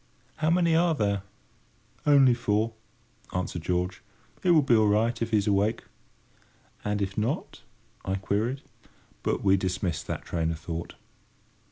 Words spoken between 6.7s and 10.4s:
"And if not?" I queried; but we dismissed that